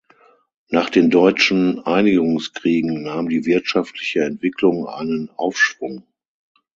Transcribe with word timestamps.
Nach 0.69 0.89
den 0.89 1.11
deutschen 1.11 1.79
Einigungskriegen 1.81 3.03
nahm 3.03 3.29
die 3.29 3.45
wirtschaftliche 3.45 4.23
Entwicklung 4.23 4.87
einen 4.87 5.29
Aufschwung. 5.37 6.07